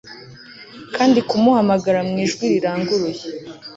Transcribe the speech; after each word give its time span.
kandi 0.95 1.19
kumuhamagara 1.29 1.99
mu 2.09 2.15
ijwi 2.25 2.43
riranguruye 2.53 3.23